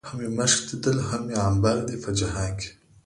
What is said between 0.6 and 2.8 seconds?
ليدلي، هم عنبر دي په جهان کې